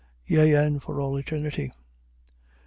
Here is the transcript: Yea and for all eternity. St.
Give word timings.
Yea 0.25 0.55
and 0.55 0.81
for 0.81 0.99
all 0.99 1.15
eternity. 1.15 1.65
St. 1.65 1.75